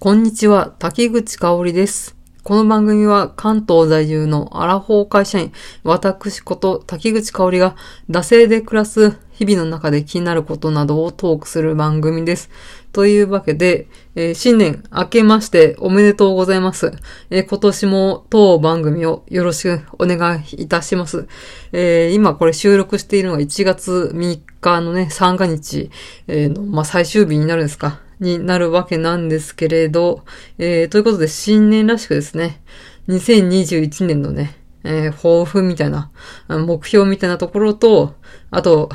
[0.00, 2.14] こんにちは、滝口香織です。
[2.42, 5.50] この番組は関東在住のアラフォー会社員、
[5.82, 7.74] 私こと滝口香織が、
[8.10, 12.50] 惰性で暮らす日々の中で気になることなどをトークする番組です。
[12.92, 16.92] というわけで、えー新年明けましておめでとうございます。
[17.30, 21.28] えー今年も当番組をよろしくお願いいたします。
[21.72, 25.90] えー今これ収録しているのが1月3日のね、三が日、
[26.28, 30.24] の、まあ、最終日になるんですかになるわけなんですけれど、
[30.58, 32.62] えーということで新年らしくですね、
[33.08, 36.10] 2021年のね、えー抱負みたいな、
[36.48, 38.14] 目標みたいなところと、
[38.50, 38.90] あと、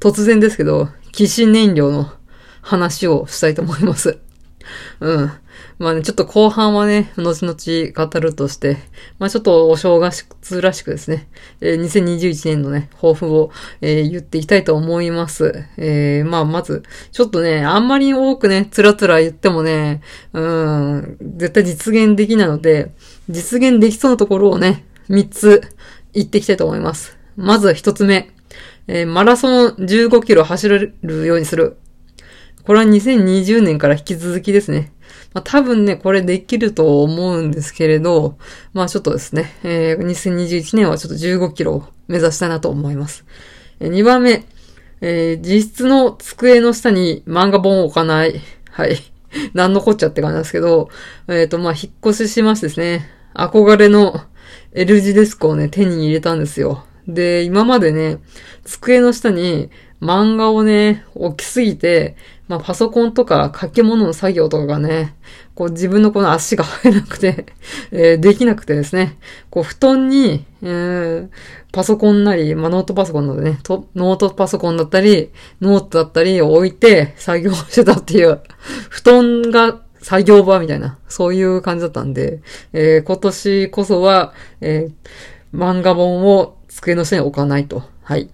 [0.00, 2.12] 突然ですけど、騎士燃料の
[2.60, 4.20] 話をしたいと思います。
[5.00, 5.32] うん。
[5.78, 8.78] まあね、ちょっと後半はね、後々語るとして、
[9.18, 11.28] まあちょっとお正月らしくですね、
[11.60, 13.50] えー2021年のね、抱負を、
[13.80, 15.64] えー言っていきたいと思います。
[15.76, 16.82] えーまあまず、
[17.12, 20.00] ちょっとね、あんまり多くね、つらつら言ってもね、
[20.32, 22.92] うん、絶対実現できないので、
[23.28, 25.62] 実現できそうなところをね、3つ
[26.12, 27.16] 言っていきたいと思います。
[27.36, 28.30] まず1つ目、
[28.86, 31.78] えーマラソン15キロ走れるようにする。
[32.64, 34.92] これは2020年から引き続きですね。
[35.34, 38.38] まあ、多分ね、これできると思うんですけれど、
[38.72, 43.24] まあちょっとですね、えー2021年はちょっと15キロを目指したいなと思います。
[43.80, 44.44] えー2番目、
[45.00, 48.40] えー実質の机の下に漫画本を置かない。
[48.70, 48.96] はい。
[49.52, 50.88] なんのこっちゃって感じなんですけど、
[51.28, 54.20] えっ、と、まあ引っ越ししましてですね、憧れの
[54.72, 56.84] L 字デスクをね、手に入れたんですよ。
[57.06, 58.18] で、今までね、
[58.64, 59.70] 机の下に
[60.04, 62.16] 漫画をね、置きすぎて、
[62.46, 65.14] まあパソコンとか書き物の作業とかがね、
[65.54, 67.46] こう自分のこの足が入らなくて、
[67.90, 69.16] えーできなくてですね、
[69.50, 71.28] こう布団に、えー
[71.72, 75.30] パソコンなり、まあノートパソコンなのでね、とノートパソコンだったり、
[75.60, 78.40] ノートだったりを置いて作業してたっていう、
[78.90, 82.40] 布団が作業場みたいな、そういう感じだったんで、
[82.74, 84.92] えー今年こそは、えー
[85.56, 87.84] 漫画本を机の下に置かないと。
[88.02, 88.28] はい。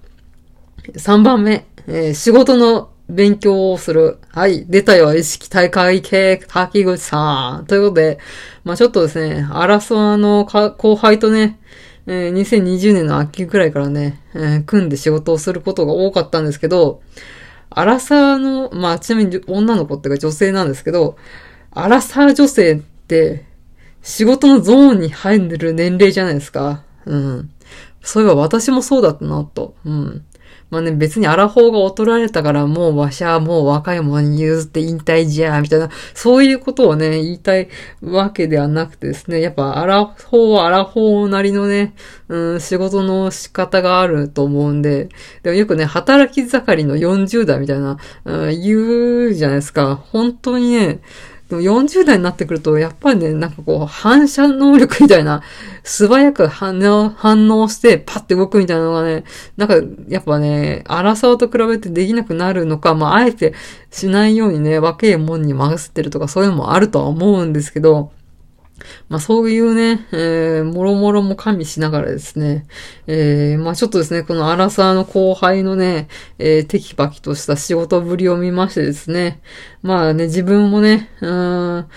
[0.88, 4.18] 3番目、えー仕事の勉強をする。
[4.30, 7.66] はい、出たよ、意識高い系、滝口さん。
[7.66, 8.18] ということで、
[8.64, 11.58] まあちょっとですね、アラソアの後輩とね、
[12.06, 17.02] えー2020年の秋くらいからね、えー組んで仕事をすることが多かったんですけど、
[17.68, 21.16] アラサーの、まあちなみに女の子っていうか女性なんですけど、
[21.72, 23.44] アラサー女性って、
[24.02, 26.84] 仕事のゾーンに入る年齢じゃないですか。
[27.04, 27.50] うん。
[28.02, 29.74] そういえば私もそうだったな、と。
[29.84, 30.24] うん。
[30.70, 37.68] まあね、別にアラフォーが衰えたからもうわしはもう若い者に譲って引退じゃ、みたいな、そういうことをね、言いたい
[38.00, 41.94] わけではなくてですね、やっぱアラフォーはアラフォーなりのね、
[42.28, 45.08] うん、仕事の仕方があると思うんで、
[45.42, 49.96] でもよくね、働き盛りの40代みたいな、うん、言うじゃないですか。
[49.96, 51.00] 本当にね、
[51.50, 55.42] でも40代になってくると、やっぱりね、なんかこう、反射能力みたいな、
[55.82, 59.24] 素早く反応、反応して、パッて動くみたいなのがね、
[59.56, 59.74] なんか、
[60.08, 63.54] やっぱね、荒沢と比べてできなくなるのか、まあ、あえて
[63.90, 68.12] しないようにね、若いもんに任せてるとか、そういうのもあるとは思うんですけど、
[69.08, 72.66] まあそういうね、えー、もろもろも加味しながらですね、
[73.06, 76.08] えー、まあちょっとですね、このアラサーの後輩のね、
[76.38, 79.40] えー、テキパキとした仕事ぶりを見ましてですね、
[79.82, 81.88] まあね、自分もね、うーん、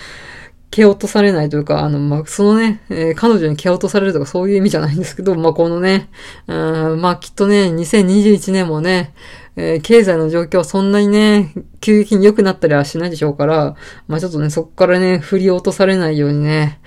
[0.73, 6.09] 蹴落とされないというか、あの、まあ、そのね、えー彼女に蹴落とされるとかそういう意味じゃないんですけど、まあ、このね、
[6.47, 9.13] うん、まあ、きっとね、2021年もね、
[9.55, 13.75] えー経済の状況はそんなにね、急激に良くなったりはしないでしょうから、
[14.07, 16.79] まあ、ちょっとね、そこからね、振り落とされないようにね、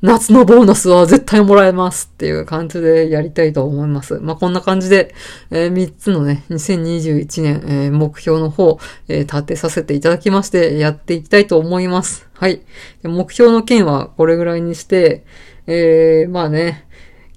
[0.00, 4.20] 夏のボーナスは絶対もらえますっていう感じでやりたいと思います。
[4.20, 5.12] まあ、こんな感じで、
[5.50, 12.28] えー3つのね、2021年、えー目標の方、えー立てさせていただきまして、やっていきたいと思います。
[12.34, 12.60] はい。
[13.02, 15.24] 目標の件はこれぐらいにして、
[15.66, 16.86] えー、まあね、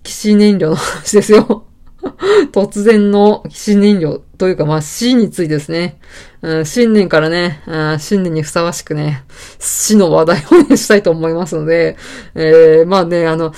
[0.03, 1.65] 騎士燃料の話ですよ。
[2.51, 5.97] 突然の騎士燃料というか、まあ、死についてですね。
[6.41, 9.23] うん新年からね、うん新年にふさわしくね、
[9.59, 11.97] 死の話題をね、したいと思いますので、
[12.33, 13.53] えー、まあね、あの、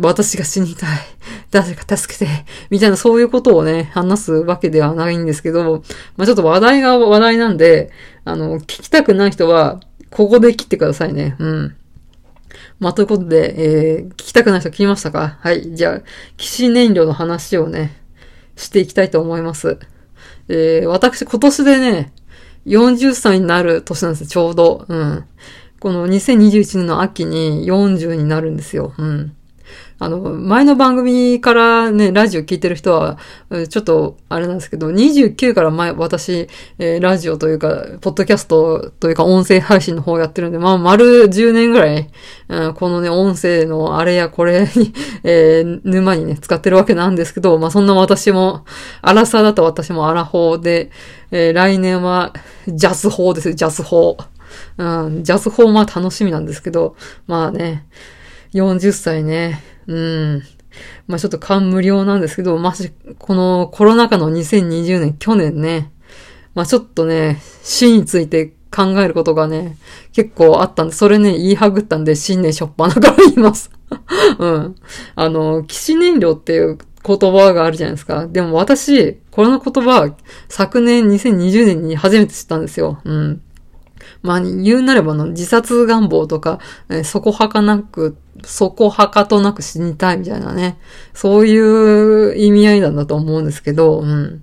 [0.00, 0.98] 私が死にたい。
[1.50, 2.30] 誰か助けて。
[2.70, 5.84] みたいなそういうことをね、話すわけではないんですけど、
[6.16, 7.90] まあちょっと話題が話題なんで、
[8.24, 9.80] あの、聞きたくない人は、
[10.10, 11.36] ここで切ってくださいね。
[11.38, 11.76] うん。
[12.78, 15.38] まあ、ということで、えー、聞きたくない人聞きましたか？
[15.40, 15.74] はい。
[15.74, 16.02] じゃあ、
[16.36, 17.96] 騎士燃料の話をね、
[18.56, 19.78] していきたいと思います。
[20.48, 22.12] えー、私、今年でね、
[22.66, 24.84] 40歳になる年なんですよ、ちょうど。
[24.88, 25.24] うん。
[25.78, 28.94] この2021年の秋に40になるんですよ。
[28.98, 29.36] うん。
[29.98, 33.18] あの、前の番組からね、ラジオ聞いてる人は、
[33.68, 36.48] ちょっと、あれなんですけど、29から前、私、
[36.78, 42.10] えー、ラジオというか、ポッドキャストというか、音声配信の方やってるんで、まあ、丸10年ぐらい、
[42.48, 44.92] うん、このね、音声のあれやこれに、
[45.24, 48.64] えー、沼にね、使ってるわけなんですけど、まあ、そんな私も、
[49.00, 50.90] アラサーだと私もアラフォーで、
[51.30, 52.34] えー、来年は、
[52.68, 54.16] ジャス法です、ジャス法。
[54.78, 56.96] うん、ジャズ法は楽しみなんですけど、
[57.26, 57.86] まあね、
[58.56, 60.42] 40歳ね、うん。
[61.06, 65.92] まあちょっと感無量なんですけど、まし、このコロナ禍の2020年、去年ね、
[66.54, 69.76] まあちょっとね、死について考えることがね、
[70.12, 73.70] 結構あったんで、それね、言いはぐったんで、新年しょっぱなから言います。
[74.38, 74.74] うん。
[75.14, 78.26] あの、騎士燃料っていう言葉があるじゃないですか。
[78.26, 80.14] でも私、この言葉、
[80.48, 83.00] 昨年2020年に初めて知ったんですよ。
[83.04, 83.42] うん。
[84.22, 86.58] まあ、言うなればの自殺願望とか、
[86.88, 90.78] えー、そこはかなく、そこはかとなく死にたいみたいなね。
[91.14, 94.42] そういう意味合いなんだと思うんですけど、うん。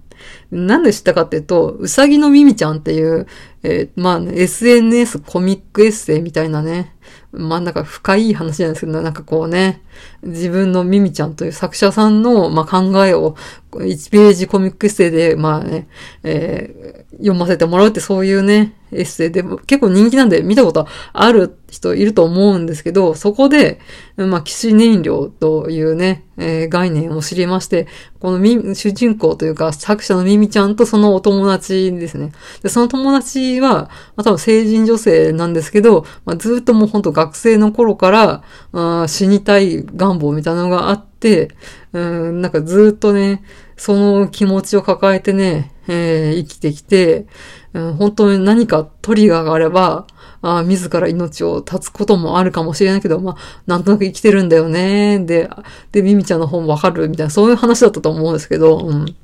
[0.53, 3.27] なんで知ったかっていうと、うさぎのミミちゃんっていう、
[3.63, 6.93] えー、まあ、ね、SNS コミックエッセイみたいなね、
[7.31, 9.81] まあなんか深い話ないですけど、なんかこうね、
[10.21, 13.35] 自分のミミちゃんという作者さんの、まあ、考えを
[13.71, 15.87] 1ページコミックエッセイで、まあね、
[16.23, 23.79] えー、読ませてもらうってそういうね、エッセイで結構人気なんで見たことある人いると思うんですけど、そこで、
[24.15, 27.87] まあ、騎士燃料というね、えー、概念を知りまして、
[28.19, 32.33] このみ、主人公というか作者のミミみちゃんとそのお友達ですね。
[32.61, 38.43] で、その友達は、まあ、多分成人女性なんですけど、まあ、ずっともうほんと学生の頃から、
[38.73, 41.49] あ死にたい願望みたいなのがあって、
[41.93, 43.41] うん、なんかずっとね、
[43.77, 47.25] その気持ちを抱えてね、えー、生きてきて、
[47.73, 50.07] うん、本当に何かトリガーがあれば、
[50.41, 55.19] あ自ら命を絶つこともあるかもしれないけど、まあ、なんとなく生きてるんだよね。
[55.19, 55.49] で、
[55.93, 59.15] で、ミミちゃんの本わかるみたいな、そういう話だったと思うんですけど、うん。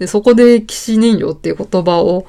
[0.00, 2.26] で、そこで騎士燃料っていう言葉を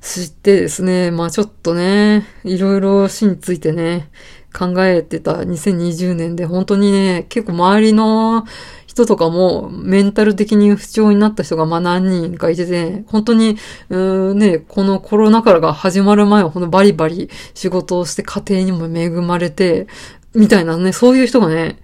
[0.00, 4.10] 知ってですね、まあちょっとね、いろいろ死についてね、
[4.52, 8.44] 考えてた2020年で本当にね、結構周りの
[8.86, 13.58] 人とかもメンタル的に不調になった人がまあ何人かいてて、本当に、
[13.90, 19.86] うーね、このコロナ禍が始まる前はほんとバリバリ仕事をして家庭にも恵まれて、
[20.34, 21.78] みたいなね、そういう人がね、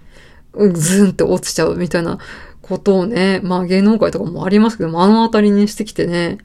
[0.73, 2.19] ズンって落ちちゃうみたいな
[2.71, 6.39] ことをね、まあ芸能界とかもありますけど、目の当たりにしてきてね、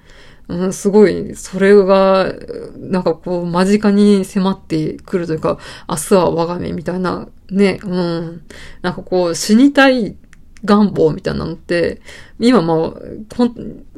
[0.47, 2.33] うん、すごい、それが、
[2.77, 8.41] なんかこう、間近に迫ってくるというか、明日は我が身みたいな、ね、うん。
[8.81, 10.15] なんかこう、死にたい
[10.63, 12.01] 願望みたいなのって、
[12.39, 12.93] 今まあ、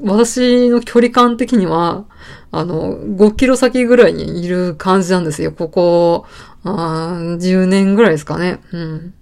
[0.02, 2.06] 私の距離感的には、
[2.52, 5.52] あの、5キロ先ぐらいにいる感じなんですよ。
[5.52, 6.26] ここ、
[6.64, 8.60] あ10年ぐらいですかね。
[8.72, 9.14] うん。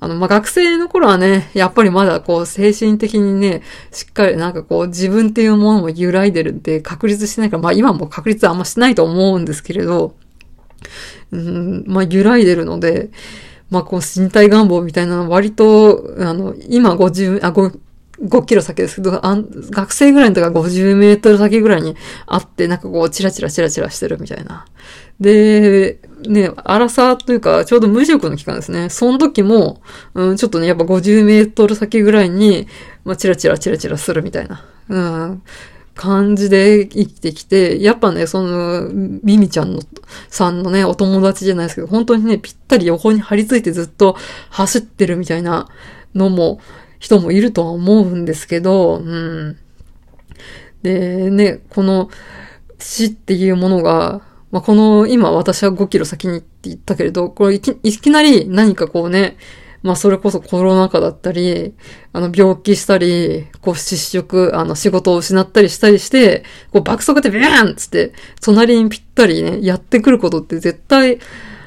[0.00, 10.14] あの、まあ、学生の頃はね、やっぱりまだこう、精神的にね、しっかりなんかこう、自分っていうものも揺らいでるって確立してないから、まあ、今も確立あんましないと思うんですけれど、
[11.32, 13.10] うん、まあ、揺らいでるので、
[13.70, 17.78] まあ、こう、身体願望みたいなの割と、あの、今50、あ、5、
[18.22, 19.36] 5キロ先ですけど、あ
[19.70, 21.96] 学生ぐらいの時は50メートル先ぐらいに
[22.26, 24.66] あって、なんかこう、チラチラチラチラしてるみたいな。
[25.20, 28.88] で、ね、荒さというか、ちょうど無職の期間ですね。
[28.88, 29.82] その時も、
[30.14, 32.66] うん、ちょっとね、やっぱ50メートル先ぐらいに、
[33.04, 35.42] まあ、チラチラチラチラするみたいな、うん、
[35.94, 39.80] 感じで生きてきて、やっぱね、その、ミミちゃんの、
[40.28, 44.16] さんのね、お友達じゃないですけど、本当にね、ぴったり横に張り付いてずっと
[44.50, 45.68] 走ってるみたいな
[46.14, 46.60] のも、
[46.98, 49.56] 人もいるとは思うんですけど、うん。
[50.82, 52.10] で、ね、この
[52.78, 54.22] 死っていうものが、
[54.56, 59.36] まあ、この、今私は5キロ先にって言ったけれど、これいきいきなり何かこうね、
[59.82, 61.74] まあそれこそコロナ禍だったり、
[62.14, 71.18] あの病気したり、こう失職、あの仕事を失ったりしたりして、こう爆速でビャーンつって、隣にぴったりね、やってくることって絶対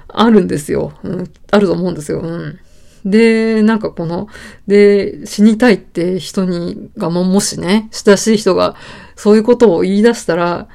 [0.08, 0.94] あるんですよ。
[1.04, 2.22] うん、あると思うんですよ。
[2.22, 2.60] うん。
[3.06, 4.30] で、なんかこの、
[4.66, 8.76] で、死にたいって人に、がも、もしね、親しい人が
[9.16, 10.68] そういうことを言い出したら、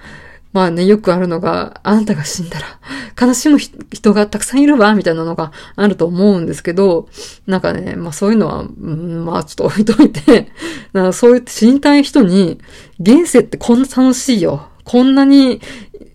[0.55, 2.79] まあね、よくあるのが、あなたが死んだら、
[3.21, 7.09] 悲しむ人がたくさんいるわ、みたいなのがあると思うんですけど、
[7.49, 10.53] なんかね、まあそういうのは、うん、まあちょっと置いといて、
[10.95, 12.61] なんかそう言って死にたい人に、
[13.01, 14.69] 現世ってこんな楽しいよ。
[14.85, 15.61] こんなに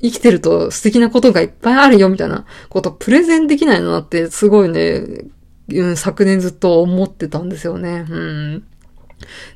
[0.02, 5.04] 生きてると素敵なことがいっぱいあるよ、みたいなことプレゼンできないのなって、すごいね、
[5.68, 8.06] うん、昨年ずっと思ってたんですよね。
[8.10, 8.64] うん。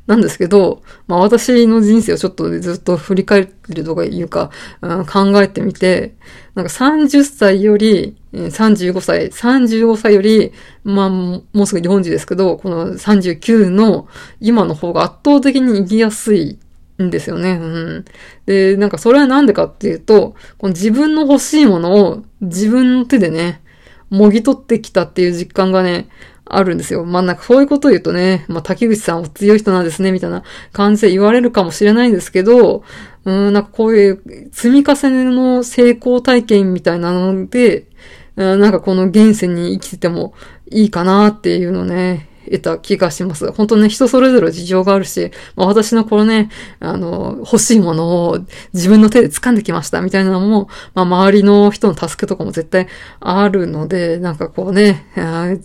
[0.08, 4.51] なんですけど、まあ私の人生をちょっとずっと振り返ってるとかいうか、
[4.82, 6.15] うん、考えてみて、
[6.56, 10.51] なんか30歳より、35歳、35歳より、
[10.84, 14.08] まあ、もうすぐ40ですけど、この39の
[14.39, 16.60] 今の方が圧倒的に生きやすい
[17.01, 17.51] んですよね。
[17.53, 17.56] う
[18.00, 18.06] ん。
[18.46, 23.62] で、なんかそれはなんでかっていうと、この自分の欲しいものを自分の手でね、
[24.10, 26.08] もぎ取ってきたっていう実感がね、
[26.45, 27.05] あるんですよ。
[27.05, 32.83] まあなんかそういうことを言うとね、まあ竹口さんは強い人なんですね、みたいな感じで言われるかもしれないんですけど、
[33.25, 37.88] うん、なんかこういう積み重ねの成功体験みたいなので、
[38.35, 40.33] うんなんかこの現世に生きてても
[40.71, 43.51] いいかなっていうのね、得た気がします。
[43.51, 48.39] 本当ね、人それぞれ事情があるし、まあ、私のこのね、あの、欲しいものを
[48.73, 52.88] 自分の手で掴んできましたみたいなのも、まあ、周りの人の助けとかも絶対
[53.19, 55.05] あるので、なんかこうね、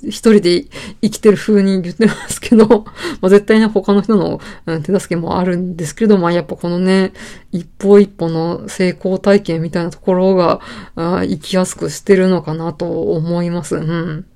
[0.04, 0.64] 一人で
[1.02, 2.84] 生きてる風に言ってますけど、
[3.20, 4.40] まあ、絶対ね、他の人の、
[4.82, 7.12] 手助けもあるんですけど、まあ、やっぱこのね、
[7.52, 10.60] 一歩一歩の成功体験みたいなところが、
[10.96, 13.76] 生きやすくしてるのかなと思います。
[13.76, 14.26] うん。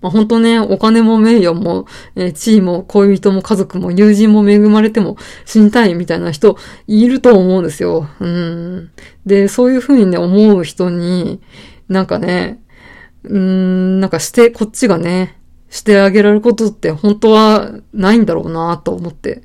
[0.00, 8.08] まあ、本当ね、お金も名誉も、えー、地位も恋人も家族も友人も恵まれても死にたいみたいな人いると思うんですよ。
[8.20, 8.90] うん。
[9.26, 11.40] で、そういうふうにね、思う人に、
[11.88, 12.60] なんかね、
[13.24, 15.38] うん、なんかして、こっちがね、
[15.72, 19.42] してあげられることって本当はないんだろうなと思って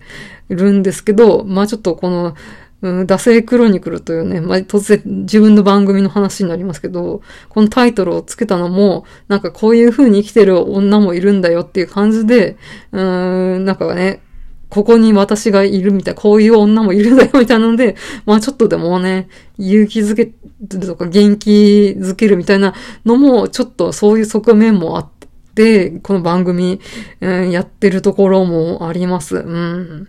[0.49, 2.35] るんですけど、まあちょっとこの、
[2.81, 12.57] うん、惰性クロニクルというね、まあ、突然自分の番組の話になりますけど、このタイトルをつけたのも、なんかこういう風に生きてる女もいるんだよっていう感じで、
[12.91, 14.21] うーん、なんかね、
[14.69, 20.33] ここに私がいるみたい、こういう女もいるんだよみたいなので、まあちょっとでもね、勇気づけ
[20.67, 22.73] とか元気づけるみたいな
[23.05, 25.09] のも、ちょっとそういう側面もあっ
[25.55, 26.79] て、この番組、
[27.21, 29.37] うん、やってるところもあります。
[29.37, 30.07] うん。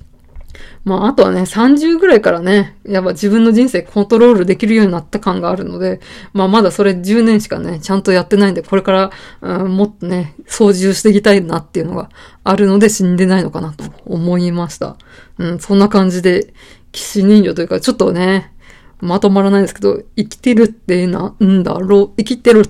[0.85, 6.01] まあ、あとはね、30ぐらいからね、やっぱ自分の人生コントロールできるようになった感があるので、
[6.33, 9.11] まあ、まだそれ10年しかね、ちゃんとやってないんで、これから、
[9.43, 12.11] うん、もっとね、操縦していきたいなっていうのが
[12.45, 14.97] あるので死んでないのかなと思いました。
[15.39, 16.53] うん、そんな感じで、
[16.93, 18.53] 騎士人形というか、ちょっとね、
[19.01, 22.65] まとまらないですけど、生きてるってなんだろう、生きてる